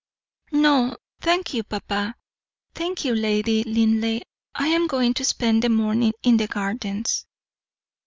[0.53, 2.15] "No, thank you, papa.
[2.73, 4.21] Thank you, Lady Linleigh.
[4.55, 7.27] I am going to spend the morning in the gardens."